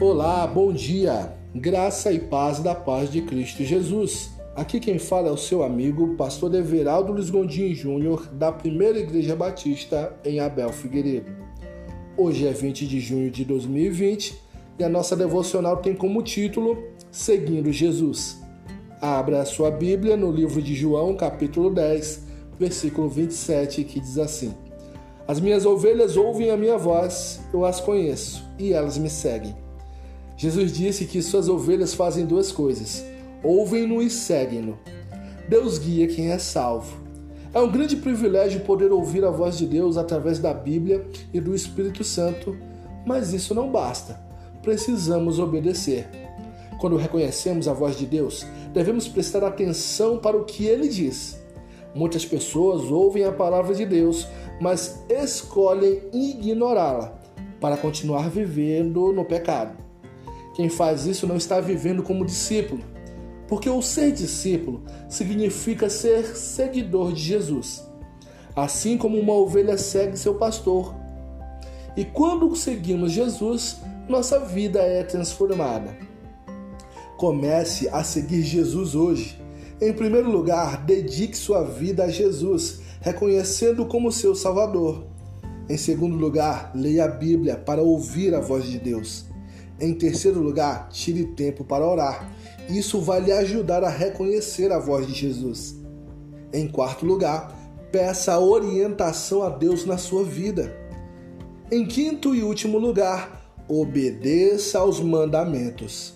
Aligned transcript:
Olá, 0.00 0.46
bom 0.46 0.72
dia. 0.72 1.30
Graça 1.54 2.10
e 2.10 2.18
paz 2.18 2.60
da 2.60 2.74
paz 2.74 3.12
de 3.12 3.20
Cristo 3.20 3.62
Jesus. 3.62 4.30
Aqui 4.56 4.80
quem 4.80 4.98
fala 4.98 5.28
é 5.28 5.30
o 5.30 5.36
seu 5.36 5.62
amigo, 5.62 6.14
pastor 6.16 6.54
Everaldo 6.54 7.12
Luiz 7.12 7.28
Gondim 7.28 7.74
Júnior, 7.74 8.26
da 8.32 8.50
Primeira 8.50 8.98
Igreja 8.98 9.36
Batista 9.36 10.16
em 10.24 10.40
Abel 10.40 10.72
Figueiredo. 10.72 11.30
Hoje 12.16 12.46
é 12.46 12.50
20 12.50 12.86
de 12.86 12.98
junho 12.98 13.30
de 13.30 13.44
2020 13.44 14.40
e 14.78 14.84
a 14.84 14.88
nossa 14.88 15.14
devocional 15.14 15.76
tem 15.76 15.94
como 15.94 16.22
título 16.22 16.82
Seguindo 17.10 17.70
Jesus. 17.70 18.40
Abra 19.02 19.42
a 19.42 19.44
sua 19.44 19.70
Bíblia 19.70 20.16
no 20.16 20.32
livro 20.32 20.62
de 20.62 20.74
João, 20.74 21.14
capítulo 21.14 21.68
10, 21.68 22.26
versículo 22.58 23.06
27, 23.06 23.84
que 23.84 24.00
diz 24.00 24.16
assim: 24.16 24.54
As 25.28 25.38
minhas 25.38 25.66
ovelhas 25.66 26.16
ouvem 26.16 26.50
a 26.50 26.56
minha 26.56 26.78
voz, 26.78 27.42
eu 27.52 27.66
as 27.66 27.82
conheço 27.82 28.42
e 28.58 28.72
elas 28.72 28.96
me 28.96 29.10
seguem. 29.10 29.54
Jesus 30.40 30.72
disse 30.72 31.04
que 31.04 31.20
suas 31.20 31.50
ovelhas 31.50 31.92
fazem 31.92 32.24
duas 32.24 32.50
coisas: 32.50 33.04
ouvem-no 33.44 34.00
e 34.00 34.08
seguem-no. 34.08 34.78
Deus 35.46 35.76
guia 35.76 36.06
quem 36.06 36.30
é 36.30 36.38
salvo. 36.38 36.96
É 37.52 37.60
um 37.60 37.70
grande 37.70 37.96
privilégio 37.96 38.62
poder 38.62 38.90
ouvir 38.90 39.22
a 39.22 39.30
voz 39.30 39.58
de 39.58 39.66
Deus 39.66 39.98
através 39.98 40.38
da 40.38 40.54
Bíblia 40.54 41.06
e 41.30 41.38
do 41.38 41.54
Espírito 41.54 42.02
Santo, 42.02 42.56
mas 43.04 43.34
isso 43.34 43.54
não 43.54 43.70
basta. 43.70 44.18
Precisamos 44.62 45.38
obedecer. 45.38 46.08
Quando 46.80 46.96
reconhecemos 46.96 47.68
a 47.68 47.74
voz 47.74 47.98
de 47.98 48.06
Deus, 48.06 48.46
devemos 48.72 49.06
prestar 49.06 49.44
atenção 49.44 50.16
para 50.16 50.38
o 50.38 50.46
que 50.46 50.64
ele 50.64 50.88
diz. 50.88 51.38
Muitas 51.94 52.24
pessoas 52.24 52.90
ouvem 52.90 53.24
a 53.24 53.32
palavra 53.32 53.74
de 53.74 53.84
Deus, 53.84 54.26
mas 54.58 55.04
escolhem 55.06 56.00
ignorá-la 56.14 57.12
para 57.60 57.76
continuar 57.76 58.30
vivendo 58.30 59.12
no 59.12 59.26
pecado. 59.26 59.89
Quem 60.60 60.68
faz 60.68 61.06
isso 61.06 61.26
não 61.26 61.38
está 61.38 61.58
vivendo 61.58 62.02
como 62.02 62.22
discípulo, 62.22 62.84
porque 63.48 63.70
o 63.70 63.80
ser 63.80 64.12
discípulo 64.12 64.82
significa 65.08 65.88
ser 65.88 66.36
seguidor 66.36 67.14
de 67.14 67.22
Jesus, 67.22 67.82
assim 68.54 68.98
como 68.98 69.18
uma 69.18 69.32
ovelha 69.32 69.78
segue 69.78 70.18
seu 70.18 70.34
pastor. 70.34 70.94
E 71.96 72.04
quando 72.04 72.54
seguimos 72.54 73.10
Jesus, 73.10 73.78
nossa 74.06 74.38
vida 74.40 74.80
é 74.80 75.02
transformada. 75.02 75.96
Comece 77.16 77.88
a 77.88 78.04
seguir 78.04 78.42
Jesus 78.42 78.94
hoje. 78.94 79.40
Em 79.80 79.94
primeiro 79.94 80.30
lugar, 80.30 80.84
dedique 80.84 81.38
sua 81.38 81.64
vida 81.64 82.04
a 82.04 82.10
Jesus, 82.10 82.82
reconhecendo 83.00 83.86
como 83.86 84.12
seu 84.12 84.34
Salvador. 84.34 85.06
Em 85.70 85.78
segundo 85.78 86.16
lugar, 86.16 86.70
leia 86.74 87.06
a 87.06 87.08
Bíblia 87.08 87.56
para 87.56 87.80
ouvir 87.80 88.34
a 88.34 88.40
voz 88.40 88.66
de 88.66 88.78
Deus. 88.78 89.29
Em 89.80 89.94
terceiro 89.94 90.40
lugar, 90.40 90.90
tire 90.90 91.24
tempo 91.24 91.64
para 91.64 91.86
orar. 91.86 92.30
Isso 92.68 93.00
vai 93.00 93.20
lhe 93.20 93.32
ajudar 93.32 93.82
a 93.82 93.88
reconhecer 93.88 94.70
a 94.70 94.78
voz 94.78 95.06
de 95.06 95.14
Jesus. 95.14 95.74
Em 96.52 96.68
quarto 96.68 97.06
lugar, 97.06 97.56
peça 97.90 98.38
orientação 98.38 99.42
a 99.42 99.48
Deus 99.48 99.86
na 99.86 99.96
sua 99.96 100.22
vida. 100.22 100.76
Em 101.72 101.86
quinto 101.86 102.34
e 102.34 102.42
último 102.42 102.78
lugar, 102.78 103.54
obedeça 103.66 104.80
aos 104.80 105.00
mandamentos. 105.00 106.14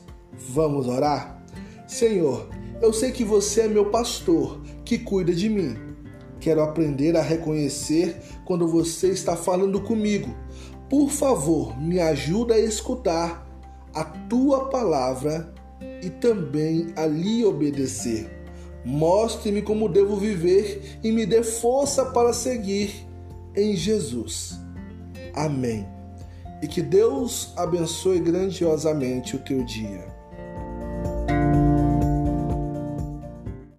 Vamos 0.51 0.87
orar? 0.87 1.42
Senhor, 1.87 2.48
eu 2.83 2.92
sei 2.92 3.12
que 3.12 3.25
você 3.25 3.62
é 3.62 3.69
meu 3.69 3.87
pastor, 3.87 4.61
que 4.85 4.98
cuida 4.98 5.33
de 5.33 5.48
mim. 5.48 5.75
Quero 6.39 6.62
aprender 6.62 7.17
a 7.17 7.23
reconhecer 7.23 8.20
quando 8.45 8.69
você 8.69 9.09
está 9.09 9.37
falando 9.37 9.81
comigo. 9.81 10.29
Por 10.91 11.09
favor, 11.09 11.81
me 11.81 11.98
ajuda 11.98 12.55
a 12.55 12.61
escutar 12.61 13.44
a 13.95 14.05
tua 14.05 14.69
palavra 14.69 15.53
e 16.03 16.11
também 16.11 16.92
a 16.97 17.06
lhe 17.06 17.45
obedecer. 17.45 18.30
Mostre-me 18.85 19.63
como 19.63 19.89
devo 19.89 20.17
viver 20.17 20.98
e 21.02 21.11
me 21.11 21.24
dê 21.24 21.42
força 21.42 22.05
para 22.07 22.33
seguir 22.33 23.07
em 23.57 23.74
Jesus. 23.74 24.58
Amém. 25.35 25.86
E 26.63 26.67
que 26.67 26.83
Deus 26.83 27.52
abençoe 27.57 28.20
grandiosamente 28.20 29.36
o 29.36 29.39
teu 29.39 29.64
dia. 29.64 30.07